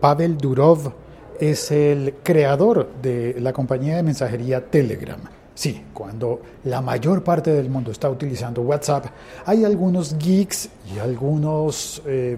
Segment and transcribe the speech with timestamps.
[0.00, 0.92] Pavel Durov
[1.40, 5.20] es el creador de la compañía de mensajería Telegram.
[5.54, 9.06] Sí, cuando la mayor parte del mundo está utilizando WhatsApp,
[9.46, 12.36] hay algunos geeks y algunos, eh,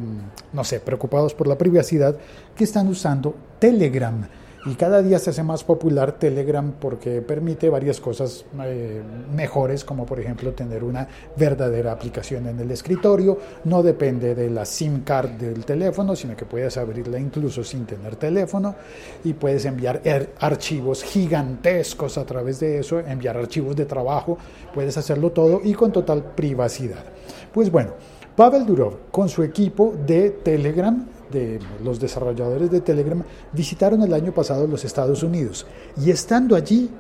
[0.52, 2.16] no sé, preocupados por la privacidad
[2.54, 4.26] que están usando Telegram
[4.66, 9.00] y cada día se hace más popular Telegram porque permite varias cosas eh,
[9.32, 11.06] mejores, como por ejemplo tener una
[11.36, 13.38] verdadera aplicación en el escritorio.
[13.64, 18.16] No depende de la SIM card del teléfono, sino que puedes abrirla incluso sin tener
[18.16, 18.74] teléfono
[19.22, 20.02] y puedes enviar
[20.40, 24.36] archivos gigantescos a través de eso, enviar archivos de trabajo,
[24.74, 27.04] puedes hacerlo todo y con total privacidad.
[27.52, 27.92] Pues bueno,
[28.34, 33.22] Pavel Durov con su equipo de Telegram de los desarrolladores de Telegram
[33.52, 35.66] visitaron el año pasado los Estados Unidos
[36.02, 36.90] y estando allí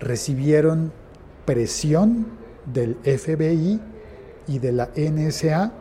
[0.00, 0.92] recibieron
[1.44, 2.26] presión
[2.66, 3.80] del FBI
[4.48, 5.72] y de la NSA,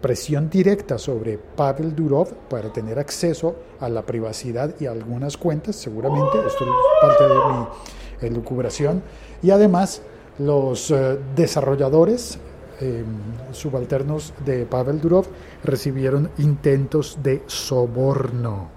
[0.00, 5.76] presión directa sobre Pavel Durov para tener acceso a la privacidad y a algunas cuentas,
[5.76, 9.02] seguramente, esto es parte de mi elucubración,
[9.42, 10.02] y además
[10.38, 12.38] los eh, desarrolladores
[12.80, 13.04] Em,
[13.52, 15.26] subalternos de Pavel Durov
[15.62, 18.68] recibieron intentos de soborno.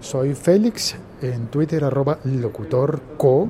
[0.00, 3.48] Soy Félix, en Twitter arroba locutorco.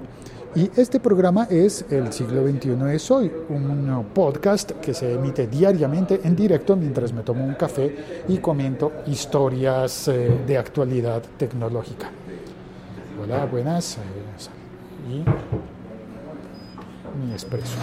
[0.56, 6.20] Y este programa es El siglo XXI es hoy, un podcast que se emite diariamente
[6.24, 12.10] en directo mientras me tomo un café y comento historias eh, de actualidad tecnológica.
[13.22, 13.96] Hola, buenas.
[15.10, 15.24] Eh,
[17.14, 17.76] y mi expreso.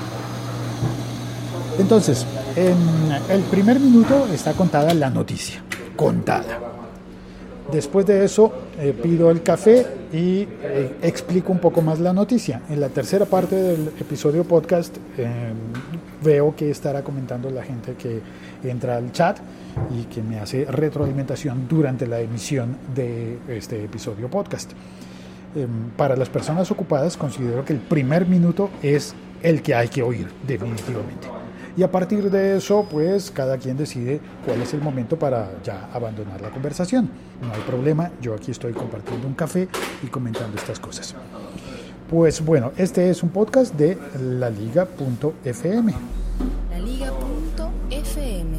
[1.80, 2.26] Entonces,
[2.56, 2.78] en
[3.30, 5.62] el primer minuto está contada la noticia.
[5.96, 6.60] Contada.
[7.72, 12.62] Después de eso, eh, pido el café y eh, explico un poco más la noticia.
[12.70, 14.96] En la tercera parte del episodio podcast
[16.24, 18.22] veo que estará comentando la gente que
[18.64, 19.38] entra al chat
[19.92, 24.72] y que me hace retroalimentación durante la emisión de este episodio podcast.
[25.58, 30.04] Em, para las personas ocupadas considero que el primer minuto es el que hay que
[30.04, 31.28] oír, definitivamente.
[31.76, 35.90] Y a partir de eso, pues cada quien decide cuál es el momento para ya
[35.94, 37.10] abandonar la conversación.
[37.42, 39.68] No hay problema, yo aquí estoy compartiendo un café
[40.04, 41.16] y comentando estas cosas.
[42.08, 45.94] Pues bueno, este es un podcast de laliga.fm.
[46.70, 48.58] Laliga.fm.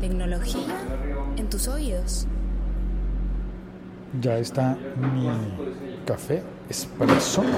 [0.00, 0.80] Tecnología
[1.36, 2.26] en tus oídos.
[4.20, 5.28] Ya está mi
[6.08, 7.42] café espresso.
[7.42, 7.48] Me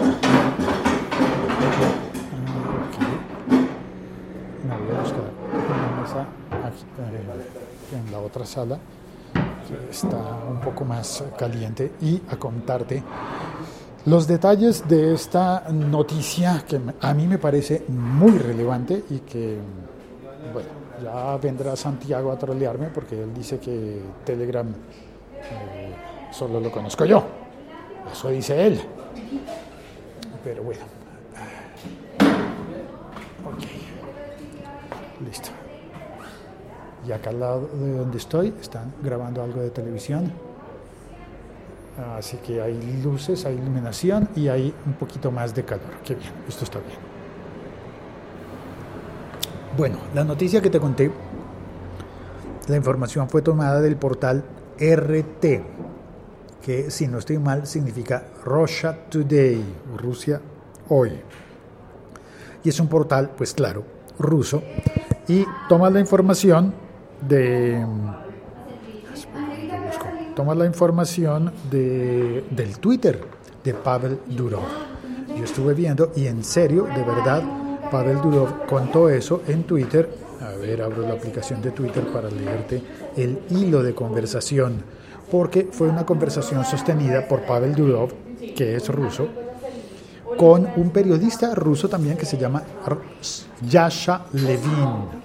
[4.77, 5.21] voy a buscar
[5.69, 6.27] una mesa
[6.99, 8.77] eh, en la otra sala
[9.33, 10.16] que está
[10.50, 13.00] un poco más caliente y a contarte
[14.06, 19.59] los detalles de esta noticia que a mí me parece muy relevante y que,
[20.53, 20.69] bueno,
[21.00, 25.94] ya vendrá Santiago a trolearme porque él dice que Telegram eh,
[26.33, 27.40] solo lo conozco yo.
[28.12, 28.81] Eso dice él.
[30.44, 30.81] Pero bueno.
[33.44, 33.65] Ok.
[35.26, 35.50] Listo.
[37.06, 40.32] Y acá al lado de donde estoy están grabando algo de televisión.
[42.16, 45.87] Así que hay luces, hay iluminación y hay un poquito más de calor.
[46.04, 46.98] Qué bien, esto está bien.
[49.77, 51.10] Bueno, la noticia que te conté,
[52.69, 54.44] la información fue tomada del portal
[54.78, 55.44] RT,
[56.65, 59.62] que si no estoy mal significa Russia Today,
[59.97, 60.41] Rusia
[60.88, 61.12] hoy.
[62.62, 63.84] Y es un portal, pues claro,
[64.19, 64.62] ruso,
[65.28, 66.75] y toma la información
[67.26, 67.84] de...
[70.34, 73.21] Toma la información de, del Twitter
[73.62, 74.62] de Pavel Durov.
[75.37, 77.42] Yo estuve viendo y en serio, de verdad,
[77.91, 80.09] Pavel Durov contó eso en Twitter.
[80.41, 82.82] A ver, abro la aplicación de Twitter para leerte
[83.16, 84.82] el hilo de conversación
[85.31, 88.11] porque fue una conversación sostenida por Pavel Durov,
[88.57, 89.29] que es ruso,
[90.37, 92.63] con un periodista ruso también que se llama
[93.69, 95.21] Yasha Levin.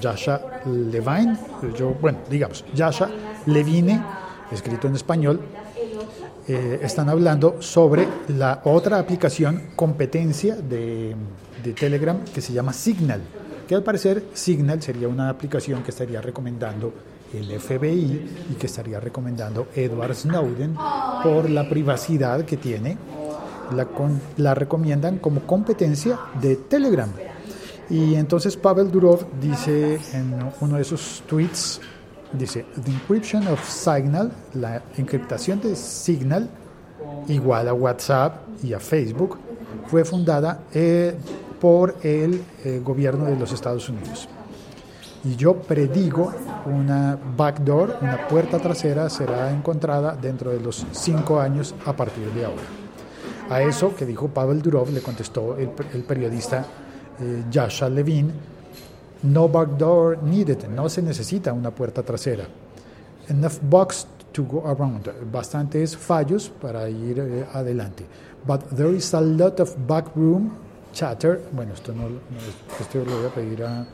[0.00, 1.36] Yasha Levine,
[1.76, 3.08] yo, bueno, digamos, Yasha
[3.46, 4.02] Levine,
[4.50, 5.40] escrito en español,
[6.46, 11.16] eh, están hablando sobre la otra aplicación competencia de,
[11.62, 13.22] de Telegram que se llama Signal,
[13.66, 16.92] que al parecer Signal sería una aplicación que estaría recomendando
[17.32, 20.76] el FBI y que estaría recomendando Edward Snowden
[21.22, 22.96] por la privacidad que tiene.
[23.74, 23.88] La,
[24.36, 27.10] la recomiendan como competencia de Telegram.
[27.90, 31.80] Y entonces Pavel Durov dice en uno de sus tweets,
[32.32, 36.48] dice, The encryption of Signal, la encriptación de Signal,
[37.28, 39.38] igual a WhatsApp y a Facebook,
[39.86, 41.14] fue fundada eh,
[41.60, 44.28] por el eh, gobierno de los Estados Unidos.
[45.24, 46.32] Y yo predigo
[46.66, 52.44] una backdoor, una puerta trasera será encontrada dentro de los cinco años a partir de
[52.44, 52.62] ahora.
[53.48, 56.64] A eso que dijo Pavel Durov le contestó el, periodista
[57.20, 58.32] eh, Yasha Levin,
[59.22, 62.44] no backdoor needed, no se necesita una puerta trasera.
[63.28, 68.04] Enough box to go around, bastantes fallos para ir eh, adelante.
[68.46, 70.52] But there is a lot of backroom
[70.94, 71.42] chatter.
[71.52, 72.04] Bueno, esto no,
[72.80, 73.86] esto lo voy a pedir a,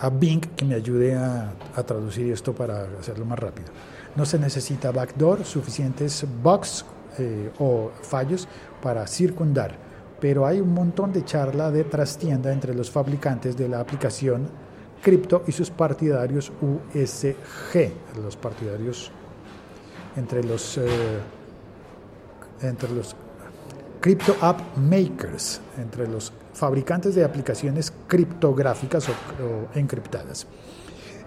[0.00, 3.68] a Bing que me ayude a, a, traducir esto para hacerlo más rápido.
[4.14, 6.84] No se necesita backdoor, suficientes bugs
[7.18, 8.46] eh, o fallos
[8.82, 9.84] para circundar
[10.24, 14.48] pero hay un montón de charla de trastienda entre los fabricantes de la aplicación
[15.02, 19.10] cripto y sus partidarios USG, los partidarios
[20.16, 21.20] entre los eh,
[22.62, 23.14] entre los
[24.04, 29.14] crypto app makers, entre los fabricantes de aplicaciones criptográficas o,
[29.74, 30.46] encriptadas.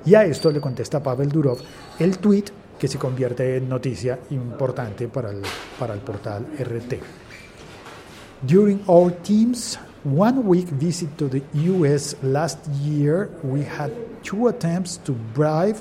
[0.06, 1.58] Y a esto le contesta Pavel Durov
[1.98, 2.44] el tweet
[2.78, 5.42] que se convierte en noticia importante para el,
[5.80, 7.02] para el portal RT.
[8.44, 11.42] During our team's one week visit to the
[11.72, 13.92] US last year, we had
[14.22, 15.78] two attempts to bribe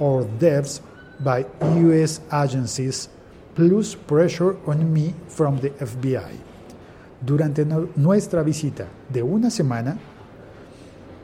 [0.00, 0.80] our devs
[1.18, 3.10] by US agencies,
[3.56, 6.38] plus pressure on me from the FBI.
[7.20, 7.66] Durante
[7.96, 9.96] nuestra visita de una semana,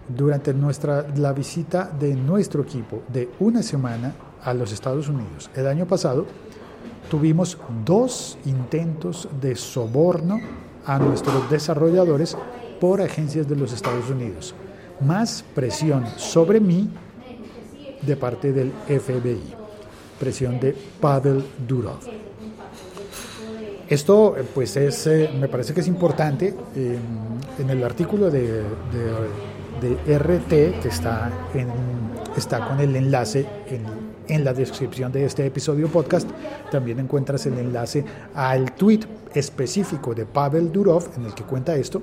[0.09, 5.67] durante nuestra, la visita de nuestro equipo de una semana a los Estados Unidos el
[5.67, 6.27] año pasado,
[7.11, 10.41] tuvimos dos intentos de soborno
[10.87, 12.37] a nuestros desarrolladores
[12.81, 14.55] por agencias de los Estados Unidos.
[15.01, 16.89] Más presión sobre mí
[18.01, 19.62] de parte del FBI.
[20.23, 21.99] Presión de Pavel Durov.
[23.89, 26.55] Esto pues es, eh, me parece que es importante.
[26.77, 28.63] en el artículo de,
[29.81, 31.69] de, RT que está, en,
[32.37, 33.45] está con el enlace
[34.29, 36.31] en, la descripción de este episodio podcast,
[36.71, 39.01] también encuentras el enlace al tweet
[39.35, 42.01] específico de Pavel Durov en el que cuenta esto.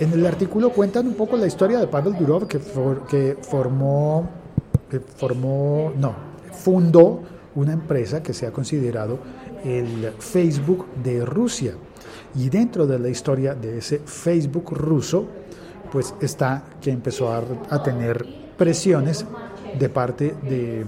[0.00, 2.58] En, el artículo cuentan un poco la historia de Pavel Durov que,
[3.10, 4.30] que formó,
[5.18, 6.29] formó, no,
[6.62, 7.22] fundó
[7.54, 9.18] una empresa que se ha considerado
[9.64, 11.74] el Facebook de Rusia.
[12.34, 15.26] Y dentro de la historia de ese Facebook ruso,
[15.90, 18.24] pues está que empezó a, tener
[18.56, 19.24] presiones
[19.78, 20.84] de parte de,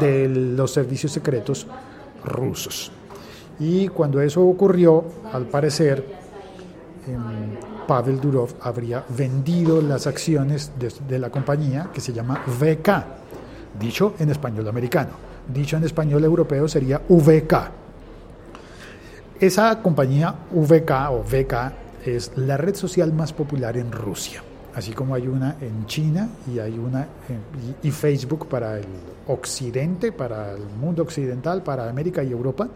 [0.00, 1.66] de los servicios secretos
[2.24, 2.92] rusos.
[3.60, 6.04] Y cuando eso ocurrió, al parecer,
[7.06, 7.56] em,
[7.86, 10.72] Pavel Durov habría vendido las acciones
[11.08, 12.88] de, la compañía que se llama VK,
[13.78, 15.10] dicho en español americano.
[15.46, 17.54] Dicho en español europeo sería VK.
[19.40, 21.54] Esa compañía VK o VK
[22.04, 24.42] es la red social más popular en Rusia,
[24.74, 27.06] así como hay una en China y hay una
[27.82, 28.86] y Facebook para el
[29.28, 32.68] occidente, para el mundo occidental, para América y Europa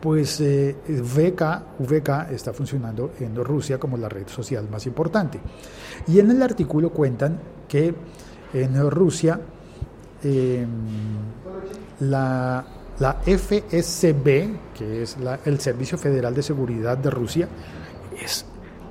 [0.00, 5.38] pues eh, VK, VK está funcionando en Rusia como la red social más importante.
[6.08, 7.38] Y en el artículo cuentan
[7.68, 7.94] que
[8.54, 9.38] en Rusia
[10.22, 10.68] em,
[12.00, 12.64] la,
[12.98, 17.48] la, FSB, que es el Servicio Federal de Seguridad de Rusia,
[18.20, 18.44] es,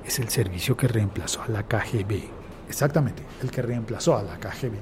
[0.04, 2.22] es el servicio que reemplazó a la KGB.
[2.68, 4.74] Exactamente, el que reemplazó a la KGB.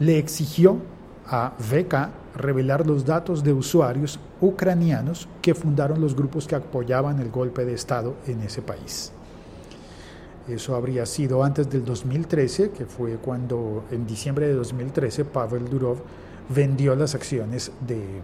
[0.00, 0.78] Le exigió
[1.26, 7.30] a VK revelar los datos de usuarios ucranianos que fundaron los grupos que apoyaban el
[7.30, 9.12] golpe de Estado en ese país.
[10.48, 15.98] Eso habría sido antes del 2013, que fue cuando en diciembre de 2013 Pavel Durov
[16.48, 18.20] vendió las acciones de,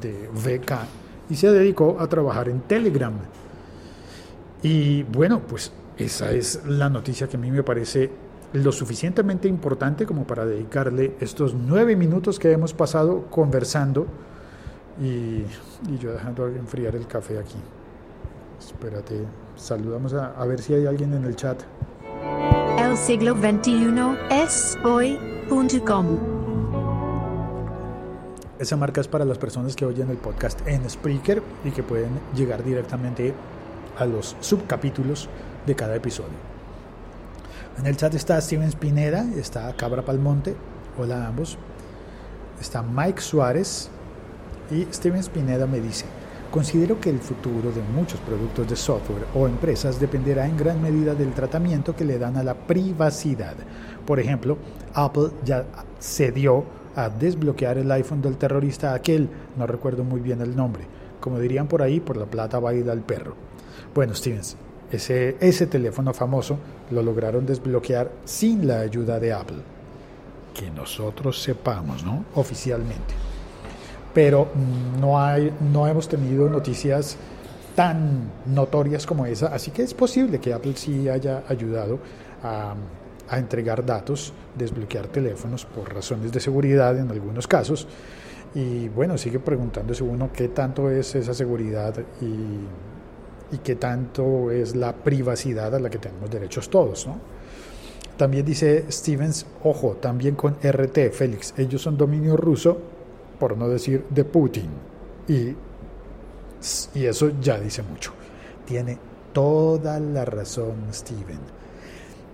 [0.00, 0.72] de VK
[1.28, 3.12] y se dedicó a trabajar en Telegram.
[4.62, 8.10] Y bueno, pues esa es la noticia que a mí me parece
[8.52, 14.06] lo suficientemente importante como para dedicarle estos nueve minutos que hemos pasado conversando
[15.00, 15.44] y,
[15.98, 17.56] yo dejando enfriar el café aquí.
[18.66, 19.26] Espérate,
[19.56, 21.60] saludamos a, a ver si hay alguien en el chat.
[22.78, 26.18] El siglo XXI es hoy.com.
[28.58, 32.10] Esa marca es para las personas que oyen el podcast en Spreaker y que pueden
[32.36, 33.34] llegar directamente
[33.98, 35.28] a los subcapítulos
[35.66, 36.52] de cada episodio.
[37.78, 40.54] En el chat está Steven Spineda, está Cabra Palmonte,
[40.96, 41.58] hola a ambos.
[42.60, 43.90] Está Mike Suárez
[44.70, 46.04] y Steven Spineda me dice,
[46.52, 51.14] considero que el futuro de muchos productos de software o empresas dependerá en gran medida
[51.14, 53.54] del tratamiento que le dan a la privacidad.
[54.06, 54.58] Por ejemplo,
[54.92, 55.64] Apple ya
[55.98, 60.84] cedió a desbloquear el iPhone del terrorista aquel, no recuerdo muy bien el nombre.
[61.20, 63.34] Como dirían por ahí, por la plata baila el perro.
[63.94, 64.56] Bueno, Stevens,
[64.90, 66.58] ese, ese teléfono famoso
[66.90, 69.62] lo lograron desbloquear sin la ayuda de Apple.
[70.52, 72.26] Que nosotros sepamos, ¿no?
[72.34, 73.31] Oficialmente.
[74.14, 74.48] Pero
[75.00, 77.16] no, hay, no hemos tenido noticias
[77.74, 81.98] tan notorias como esa, así que es posible que Apple sí haya ayudado
[82.42, 82.74] a,
[83.28, 87.88] a entregar datos, desbloquear teléfonos por razones de seguridad en algunos casos.
[88.54, 94.76] Y bueno, sigue preguntándose uno qué tanto es esa seguridad y, y qué tanto es
[94.76, 97.18] la privacidad a la que tenemos derechos todos, ¿no?
[98.18, 102.78] También dice Stevens, ojo, también con RT, Félix, ellos son dominio ruso,
[103.42, 104.68] por no decir de Putin.
[105.26, 105.52] Y,
[106.96, 108.12] y eso ya dice mucho.
[108.64, 108.96] Tiene
[109.32, 111.40] toda la razón Steven.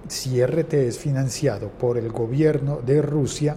[0.06, 3.56] Si RT es financiado por el gobierno de Rusia,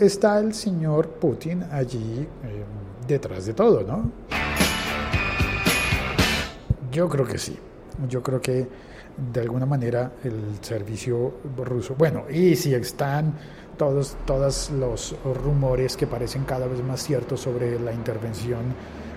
[0.00, 2.64] está el señor Putin allí eh,
[3.06, 4.10] detrás de todo, ¿no?
[6.90, 7.56] Yo creo que sí.
[8.08, 8.66] Yo creo que
[9.32, 13.34] de alguna manera el servicio ruso, bueno, y si están
[13.76, 18.74] todos, todos los rumores que parecen cada vez más ciertos sobre la intervención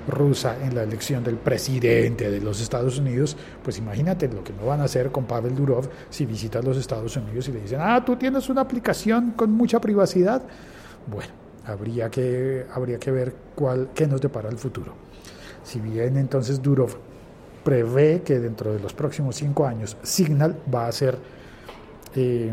[0.07, 4.65] rusa en la elección del presidente de los Estados Unidos, pues imagínate lo que no
[4.65, 8.03] van a hacer con Pavel Durov si visitas los Estados Unidos y le dicen, ah,
[8.05, 10.43] tú tienes una aplicación con mucha privacidad.
[11.07, 11.31] Bueno,
[11.65, 14.93] habría que, habría que ver cuál, qué nos depara el futuro.
[15.63, 16.97] Si bien entonces Durov
[17.63, 21.17] prevé que dentro de los próximos cinco años Signal va a ser
[22.15, 22.51] eh,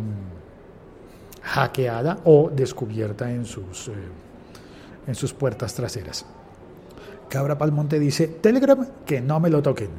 [1.43, 3.93] hackeada o descubierta en sus, eh,
[5.07, 6.27] en sus puertas traseras.
[7.29, 9.91] Cabra Palmonte dice, Telegram, que no me lo toquen.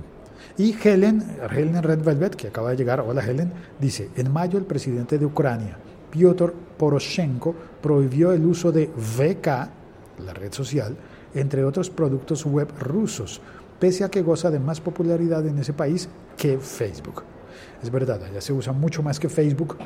[0.57, 4.65] Y Helen, Helen Red Velvet, que acaba de llegar, hola Helen, dice, en mayo el
[4.65, 5.77] presidente de Ucrania,
[6.09, 9.47] Piotr Poroshenko, prohibió el uso de VK,
[10.25, 10.95] la red social,
[11.33, 13.41] entre otros productos web rusos,
[13.79, 17.23] pese a que goza de más popularidad en ese país que Facebook.
[17.81, 19.77] Es verdad, allá se usa mucho más que Facebook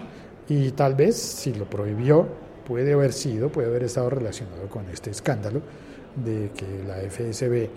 [0.47, 2.27] y tal vez si lo prohibió
[2.67, 5.61] puede haber sido, puede haber estado relacionado con este escándalo
[6.15, 7.69] de que la FSB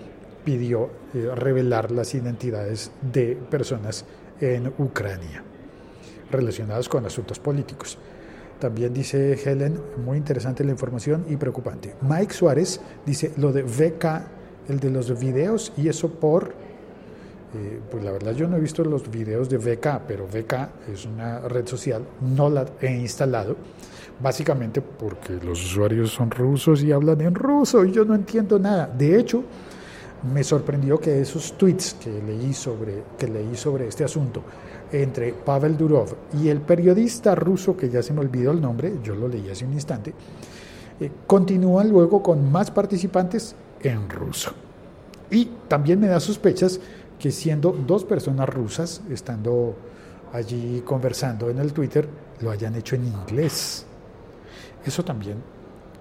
[0.44, 4.04] pidió eh, revelar las identidades de personas
[4.40, 5.42] en Ucrania
[6.30, 7.98] relacionadas con asuntos políticos.
[8.58, 11.94] También dice Helen, muy interesante la información y preocupante.
[12.02, 14.04] Mike Suárez dice lo de VK,
[14.68, 16.54] el de los videos, y eso por,
[17.54, 21.06] eh, pues la verdad yo no he visto los videos de VK, pero VK es
[21.06, 23.56] una red social, no la he instalado,
[24.20, 28.86] básicamente porque los usuarios son rusos y hablan en ruso y yo no entiendo nada.
[28.86, 29.44] De hecho,
[30.32, 34.42] me sorprendió que esos tweets que leí sobre, que leí sobre este asunto,
[34.92, 39.14] entre Pavel Durov y el periodista ruso, que ya se me olvidó el nombre, yo
[39.14, 40.12] lo leí hace un instante,
[41.00, 44.52] eh, continúan luego con más participantes en ruso.
[45.30, 46.80] Y también me da sospechas
[47.18, 49.75] que siendo dos personas rusas, estando
[50.32, 52.08] allí conversando en el Twitter,
[52.40, 53.84] lo hayan hecho en inglés.
[54.84, 55.37] Eso también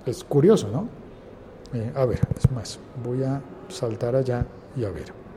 [0.06, 0.88] es curioso, ¿no?
[1.74, 4.46] Eh, a ver, es más, voy a saltar allá
[4.76, 5.28] y a ver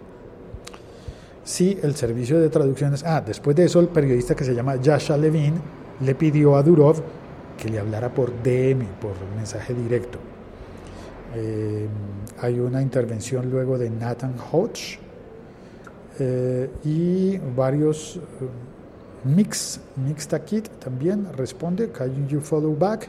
[1.50, 3.02] si el servicio de traducciones...
[3.04, 5.54] Ah, después de eso el periodista que se llama Yasha Levin
[6.00, 7.02] le pidió a Durov
[7.58, 10.18] que le hablara por DM, por mensaje directo.
[11.34, 11.88] Eh,
[12.40, 14.99] hay una intervención luego de Nathan Hodge
[16.20, 18.16] eh, y varios...
[18.16, 18.20] Eh,
[19.22, 23.08] Mix, Mixtakit también responde, Can you follow back?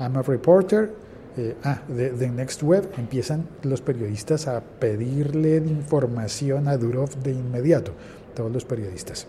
[0.00, 0.90] I'm a reporter.
[1.36, 7.92] Eh, ah, de, Next Web empiezan los periodistas a pedirle información a Durov de inmediato,
[8.34, 9.28] todos los periodistas.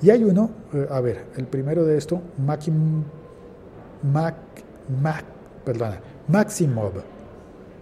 [0.00, 0.50] Y hay uno,
[0.90, 2.62] a ver, el primero de esto, Mac,
[4.02, 5.24] Mac,
[5.64, 6.92] perdona, Maximov,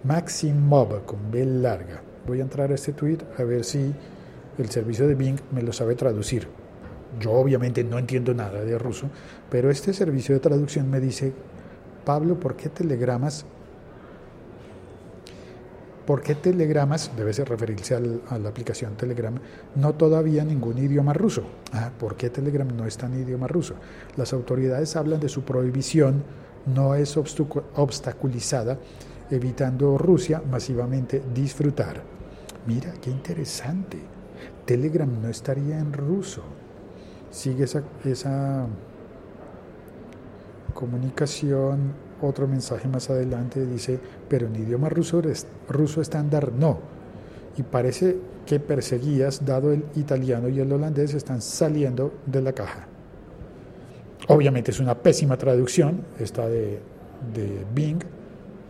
[0.03, 2.01] Maximov con B larga.
[2.27, 3.93] Voy a entrar a este tweet a ver si
[4.57, 6.47] el servicio de Bing me lo sabe traducir.
[7.19, 9.09] Yo obviamente no entiendo nada de ruso,
[9.49, 11.33] pero este servicio de traducción me dice
[12.05, 13.45] Pablo, ¿por qué telegramas?
[16.05, 17.11] ¿Por qué telegramas?
[17.15, 17.99] Debe ser referirse a
[18.37, 19.35] la aplicación Telegram.
[19.75, 21.43] No todavía ningún idioma ruso.
[21.71, 23.75] Ah, ¿Por qué Telegram no está en idioma ruso?
[24.17, 26.23] Las autoridades hablan de su prohibición,
[26.65, 28.79] no es obstaculizada,
[29.29, 32.01] evitando Rusia masivamente disfrutar.
[32.65, 33.99] Mira, qué interesante.
[34.71, 36.43] Telegram no estaría en ruso.
[37.29, 38.67] Sigue esa,
[40.73, 43.99] comunicación, otro mensaje más adelante dice,
[44.29, 45.21] pero en idioma ruso,
[45.67, 46.79] ruso estándar no.
[47.57, 52.87] Y parece que perseguías, dado el italiano y el holandés, están saliendo de la caja.
[54.29, 56.79] Obviamente es una pésima traducción, esta de,
[57.33, 57.99] de Bing,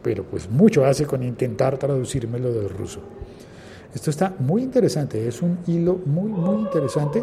[0.01, 3.01] pero pues mucho hace con intentar traducirme lo del ruso.
[3.93, 7.21] Esto está muy interesante, es un hilo muy, muy interesante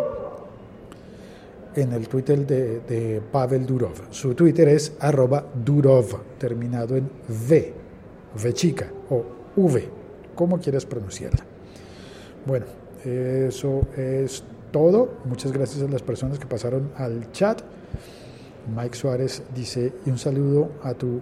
[1.75, 4.11] en el Twitter de, Pavel Durov.
[4.11, 7.73] Su Twitter es arroba Durov, terminado en V,
[8.37, 9.25] V chica o
[9.57, 9.89] V,
[10.35, 11.45] como quieras pronunciarla.
[12.45, 12.67] Bueno,
[13.05, 15.19] eso es todo.
[15.25, 17.63] Muchas gracias a las personas que pasaron al chat.
[18.77, 21.21] Mike Suárez dice, y un saludo a tu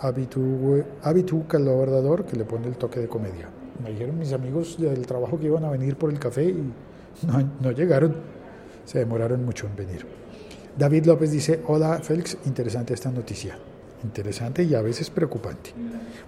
[0.00, 3.48] habitu, colaborador que le pone el toque de comedia.
[3.82, 6.72] Me dijeron mis amigos del trabajo que iban a venir por el café y
[7.26, 8.14] no, no llegaron.
[8.84, 10.06] Se demoraron mucho en venir.
[10.76, 13.58] David López dice, hola Félix, interesante esta noticia.
[14.02, 15.72] Interesante y a veces preocupante.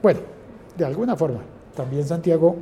[0.02, 0.20] Bueno,
[0.76, 1.40] de alguna forma.
[1.74, 2.56] También Santiago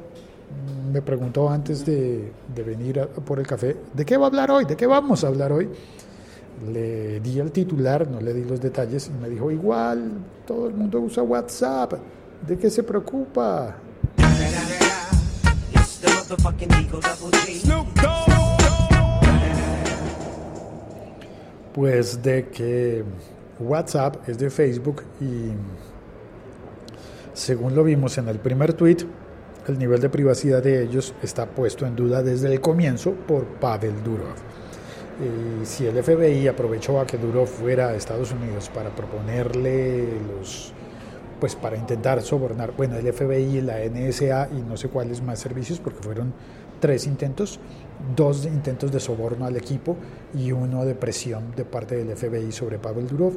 [0.93, 4.65] me preguntó antes de, de venir por el café, ¿de qué va a hablar hoy?
[4.65, 5.69] ¿De qué vamos a hablar hoy?
[6.71, 10.11] Le di el titular, no le di los detalles y me dijo, igual,
[10.47, 11.95] todo el mundo usa WhatsApp,
[12.47, 13.77] ¿de qué se preocupa?
[21.73, 23.05] Pues de que
[23.59, 25.53] WhatsApp es de Facebook y
[27.33, 28.99] según lo vimos en el primer tweet,
[29.69, 34.03] el nivel de privacidad de ellos está puesto en duda desde el comienzo por Pavel
[34.03, 34.35] Durov.
[35.21, 40.73] Y si el FBI aprovechó a que Durov fuera a Estados Unidos para proponerle los,
[41.41, 45.81] pues para intentar sobornar, bueno, el FBI, la NSA y no sé cuáles más servicios,
[45.81, 46.33] porque fueron
[46.81, 47.61] tres intentos,
[48.15, 49.97] dos intentos de soborno al equipo
[50.35, 53.35] y uno de presión de parte del FBI sobre Pavel Durov.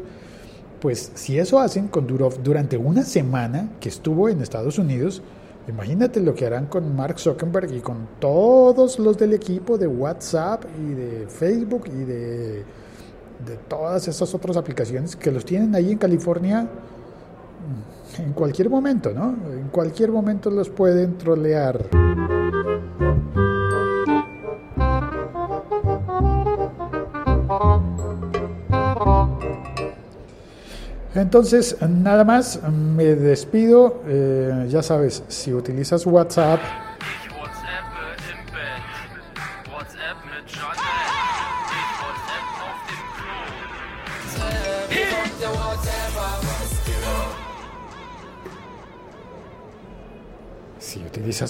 [0.79, 5.21] Pues si eso hacen con Durov durante una semana que estuvo en Estados Unidos,
[5.67, 10.65] Imagínate lo que harán con Mark Zuckerberg y con todos los del equipo de WhatsApp
[10.79, 12.63] y de Facebook y de,
[13.45, 16.67] de todas esas otras aplicaciones que los tienen ahí en California
[18.17, 19.35] en cualquier momento, ¿no?
[19.51, 21.85] En cualquier momento los pueden trolear.
[31.13, 34.01] Entonces, nada más, me despido.
[34.07, 36.59] Eh, ya sabes, si utilizas WhatsApp,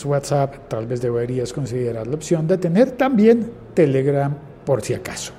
[0.06, 5.34] WhatsApp, tal vez deberías considerar la opción de tener también Telegram por si acaso.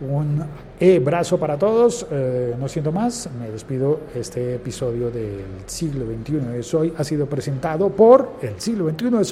[0.00, 0.44] Un
[0.92, 2.06] abrazo para todos.
[2.10, 4.00] Eh, no siendo más, me despido.
[4.14, 9.24] Este episodio del siglo XXI de Soy ha sido presentado por el siglo XXI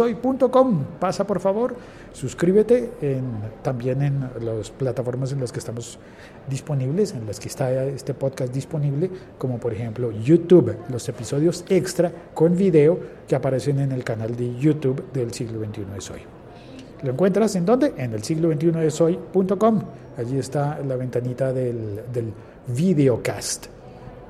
[0.51, 0.87] de.
[0.99, 1.75] Pasa por favor,
[2.13, 3.25] suscríbete en,
[3.63, 5.99] también en las plataformas en las que estamos
[6.49, 12.11] disponibles, en las que está este podcast disponible, como por ejemplo YouTube, los episodios extra
[12.35, 16.42] con video que aparecen en el canal de YouTube del siglo XXI de Soy.
[17.03, 17.95] ¿Lo encuentras en dónde?
[17.97, 19.83] En el siglo 21 de soy.com.
[20.17, 22.33] Allí está la ventanita del, del
[22.69, 23.67] videocast.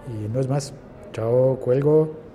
[0.09, 0.73] Y no es más.
[1.13, 2.32] Chao, cuelgo.